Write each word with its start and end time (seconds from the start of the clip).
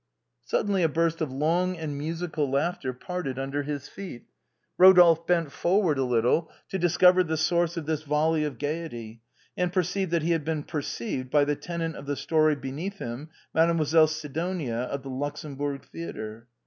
Suddenly, 0.43 0.81
a 0.81 0.89
burst 0.89 1.21
of 1.21 1.31
long 1.31 1.77
and 1.77 1.95
musical 1.95 2.49
laughter 2.49 2.91
parted 2.91 3.37
under 3.37 3.61
his 3.61 3.87
feet. 3.87 4.25
Rodolphe 4.75 5.27
bent 5.27 5.51
forward 5.51 5.99
a 5.99 6.03
little, 6.03 6.49
to 6.69 6.79
discover 6.79 7.21
the 7.23 7.37
source 7.37 7.77
of 7.77 7.85
this 7.85 8.01
volley 8.01 8.43
of 8.43 8.57
gaiety, 8.57 9.21
and 9.55 9.71
perceived 9.71 10.09
that 10.09 10.23
he 10.23 10.31
had 10.31 10.43
been 10.43 10.63
perceived 10.63 11.29
by 11.29 11.45
the 11.45 11.55
tenant 11.55 11.95
of 11.95 12.07
the 12.07 12.15
story 12.15 12.55
beneath 12.55 12.97
him. 12.97 13.29
Mademoiselle 13.53 14.07
Sidonia, 14.07 14.85
of 14.89 15.03
the 15.03 15.11
Luxembourg 15.11 15.83
Theatre. 15.85 16.47